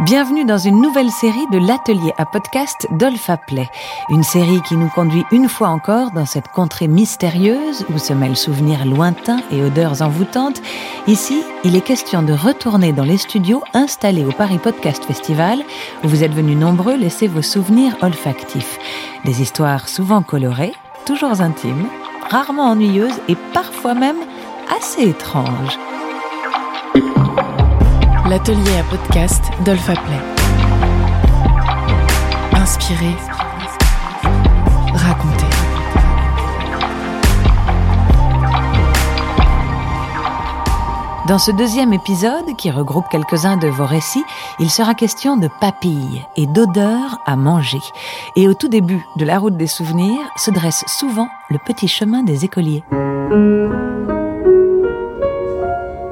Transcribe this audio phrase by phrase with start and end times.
[0.00, 3.68] Bienvenue dans une nouvelle série de l'atelier à podcast d'Olfa Play.
[4.08, 8.36] Une série qui nous conduit une fois encore dans cette contrée mystérieuse où se mêlent
[8.36, 10.60] souvenirs lointains et odeurs envoûtantes.
[11.06, 15.60] Ici, il est question de retourner dans les studios installés au Paris Podcast Festival
[16.02, 18.80] où vous êtes venus nombreux laisser vos souvenirs olfactifs.
[19.24, 20.74] Des histoires souvent colorées,
[21.06, 21.86] toujours intimes,
[22.30, 24.18] rarement ennuyeuses et parfois même
[24.76, 25.78] assez étranges
[28.28, 30.20] l'atelier à podcast d'Olfa Play.
[32.52, 33.14] Inspiré,
[34.94, 35.44] raconter.
[41.28, 44.24] Dans ce deuxième épisode, qui regroupe quelques-uns de vos récits,
[44.58, 47.80] il sera question de papilles et d'odeurs à manger.
[48.36, 52.22] Et au tout début de la route des souvenirs se dresse souvent le petit chemin
[52.22, 52.84] des écoliers.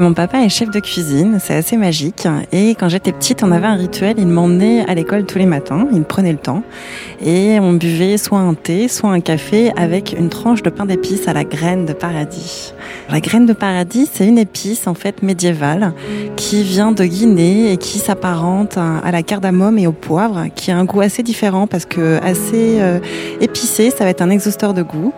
[0.02, 2.26] Mon papa est chef de cuisine, c'est assez magique.
[2.50, 5.86] Et quand j'étais petite, on avait un rituel, il m'emmenait à l'école tous les matins,
[5.92, 6.64] il prenait le temps.
[7.24, 11.28] Et on buvait soit un thé, soit un café avec une tranche de pain d'épices
[11.28, 12.74] à la graine de paradis.
[13.10, 15.92] La graine de paradis, c'est une épice en fait médiévale
[16.34, 20.78] qui vient de Guinée et qui s'apparente à la cardamome et au poivre, qui a
[20.78, 22.98] un goût assez différent parce que assez euh,
[23.40, 25.12] épicé, ça va être un exhausteur de goût.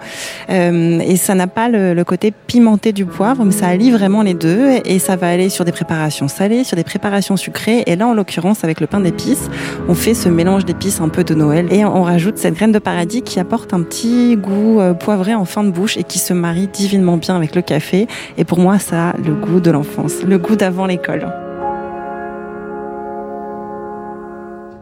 [0.50, 4.20] Euh, et ça n'a pas le, le côté pimenté du poivre, mais ça allie vraiment
[4.20, 7.83] les deux et ça va aller sur des préparations salées, sur des préparations sucrées.
[7.86, 9.48] Et là, en l'occurrence, avec le pain d'épices,
[9.89, 12.78] on fait ce mélange d'épices un peu de Noël et on rajoute cette graine de
[12.78, 16.33] paradis qui apporte un petit goût euh, poivré en fin de bouche et qui se
[16.33, 18.06] marie divinement bien avec le café.
[18.39, 21.33] Et pour moi, ça a le goût de l'enfance, le goût d'avant l'école.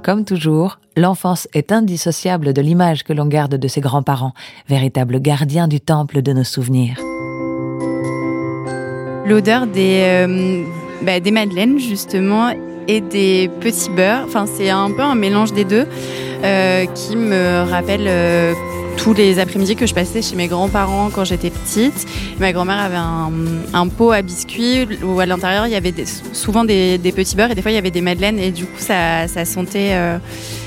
[0.03, 4.33] Comme toujours, l'enfance est indissociable de l'image que l'on garde de ses grands-parents,
[4.69, 6.97] véritables gardiens du temple de nos souvenirs
[9.27, 10.63] l'odeur des, euh,
[11.03, 12.53] bah, des madeleines justement
[12.89, 14.25] et des petits beurres.
[14.27, 15.87] Enfin, c'est un peu un mélange des deux
[16.45, 18.53] euh, qui me rappelle euh,
[19.03, 22.07] tous les après-midi que je passais chez mes grands-parents quand j'étais petite.
[22.39, 22.97] Ma grand-mère avait
[23.75, 25.93] un, pot à biscuits où à l'intérieur il y avait
[26.33, 28.79] souvent des, petits beurres et des fois il y avait des madeleines et du coup
[28.79, 30.19] ça, sentait, euh,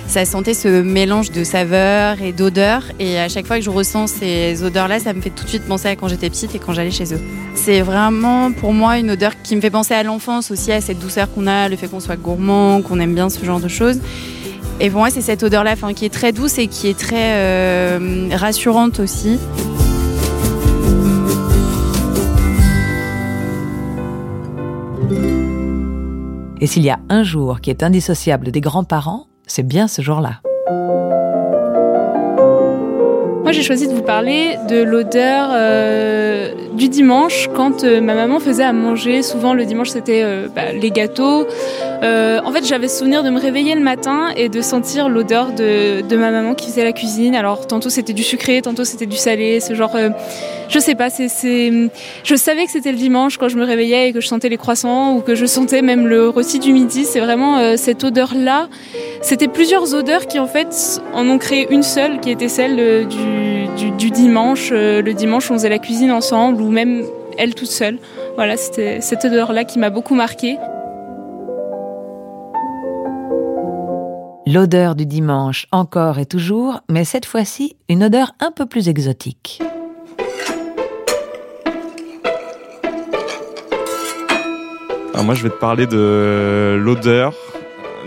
[0.08, 4.08] ça sentait ce mélange de saveurs et d'odeurs et à chaque fois que je ressens
[4.08, 6.74] ces odeurs-là, ça me fait tout de suite penser à quand j'étais petite et quand
[6.74, 7.22] j'allais chez eux.
[7.54, 11.00] C'est vraiment pour moi une odeur qui me fait penser à l'enfance aussi, à cette
[11.00, 14.00] douceur qu'on a, le fait qu'on soit gourmand, qu'on aime bien ce genre de choses.
[14.80, 18.30] Et pour moi, c'est cette odeur-là qui est très douce et qui est très euh,
[18.34, 19.40] rassurante aussi.
[26.60, 30.42] Et s'il y a un jour qui est indissociable des grands-parents, c'est bien ce jour-là.
[33.46, 38.40] Moi, j'ai choisi de vous parler de l'odeur euh, du dimanche quand euh, ma maman
[38.40, 39.22] faisait à manger.
[39.22, 41.46] Souvent, le dimanche, c'était euh, bah, les gâteaux.
[42.02, 46.18] en fait, j'avais souvenir de me réveiller le matin et de sentir l'odeur de, de,
[46.18, 47.36] ma maman qui faisait la cuisine.
[47.36, 49.60] Alors, tantôt c'était du sucré, tantôt c'était du salé.
[49.60, 49.96] Ce genre,
[50.68, 51.10] je sais pas.
[51.10, 54.58] Je savais que c'était le dimanche quand je me réveillais et que je sentais les
[54.58, 57.06] croissants ou que je sentais même le rôti du midi.
[57.06, 58.70] C'est vraiment cette odeur-là.
[59.22, 63.35] C'était plusieurs odeurs qui, en fait, en ont créé une seule, qui était celle du
[63.76, 64.70] du, dimanche.
[64.72, 67.04] Euh, le dimanche, on faisait la cuisine ensemble ou même
[67.38, 68.00] elle toute seule.
[68.36, 70.58] Voilà, c'était cette odeur-là qui m'a beaucoup marquée.
[74.48, 79.62] L'odeur du dimanche, encore et toujours, mais cette fois-ci, une odeur un peu plus exotique.
[85.24, 87.34] moi, je vais te parler de l'odeur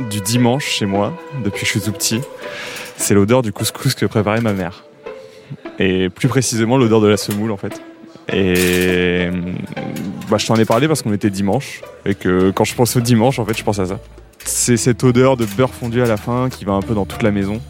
[0.08, 1.12] du dimanche chez moi,
[1.42, 2.20] depuis que je suis tout petit.
[2.96, 4.84] C'est l'odeur du couscous que préparait ma mère
[5.78, 7.80] et plus précisément l'odeur de la semoule en fait.
[8.32, 9.30] Et
[10.30, 13.00] bah, je t'en ai parlé parce qu'on était dimanche et que quand je pense au
[13.00, 13.98] dimanche, en fait, je pense à ça.
[14.44, 17.22] C'est cette odeur de beurre fondu à la fin qui va un peu dans toute
[17.22, 17.60] la maison.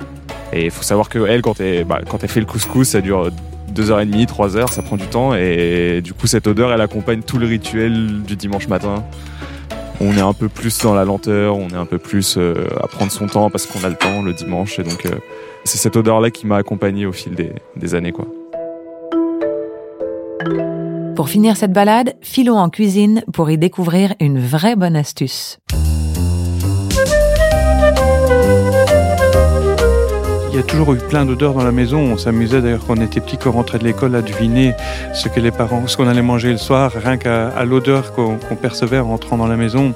[0.52, 3.00] Et il faut savoir que elle, quand elle, bah, quand elle fait le couscous, ça
[3.00, 3.30] dure
[3.72, 5.34] 2h30, 3h, ça prend du temps.
[5.34, 9.04] Et du coup, cette odeur, elle accompagne tout le rituel du dimanche matin.
[10.00, 12.86] On est un peu plus dans la lenteur, on est un peu plus euh, à
[12.86, 14.78] prendre son temps parce qu'on a le temps le dimanche.
[14.78, 15.10] Et donc, euh,
[15.64, 17.34] c'est cette odeur-là qui m'a accompagné au fil
[17.76, 18.12] des, années.
[18.12, 18.26] Quoi.
[21.16, 25.58] Pour finir cette balade, filons en cuisine pour y découvrir une vraie bonne astuce.
[30.58, 32.00] Y a toujours eu plein d'odeurs dans la maison.
[32.00, 34.74] On s'amusait d'ailleurs quand on était petit, quand on rentrait de l'école, à deviner
[35.14, 38.98] ce que les parents, ce qu'on allait manger le soir, rien qu'à l'odeur qu'on percevait
[38.98, 39.94] en rentrant dans la maison.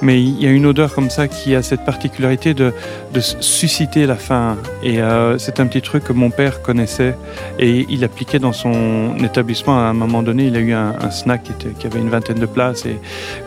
[0.00, 2.72] Mais il y a une odeur comme ça qui a cette particularité de,
[3.18, 4.56] susciter la faim.
[4.82, 7.14] Et euh, c'est un petit truc que mon père connaissait
[7.58, 9.76] et il appliquait dans son établissement.
[9.76, 11.42] À un moment donné, il a eu un, snack
[11.78, 12.98] qui, avait une vingtaine de places et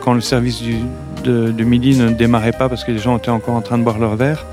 [0.02, 0.76] quand le service du,
[1.24, 3.98] de, midi ne démarrait pas parce que les gens étaient encore en train de boire
[3.98, 4.46] leur verre,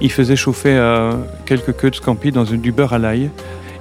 [0.00, 1.12] il faisait chauffer euh,
[1.48, 3.30] quelques queues de scampi dans une, du beurre à l'ail.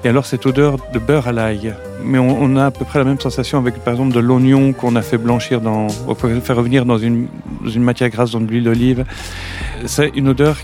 [0.06, 3.06] Et alors cette odeur de beurre à l'ail, mais on, a à peu près la
[3.06, 6.56] même sensation avec par exemple de l'oignon qu'on a fait blanchir dans, on peut faire
[6.56, 7.28] revenir dans une,
[7.64, 9.04] dans une matière grasse, dans de l'huile d'olive.
[9.86, 10.56] C'est une odeur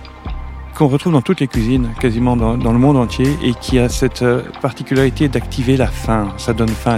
[0.78, 3.90] qu'on retrouve dans toutes les cuisines, quasiment dans, dans, le monde entier, et qui a
[3.90, 4.24] cette
[4.62, 6.30] particularité d'activer la faim.
[6.38, 6.98] Ça donne faim,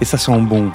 [0.00, 0.70] et ça sent bon.